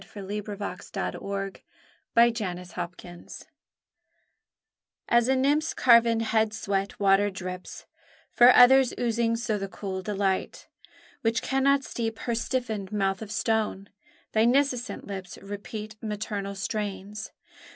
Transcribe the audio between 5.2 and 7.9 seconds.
a nymph's carven head sweet water drips,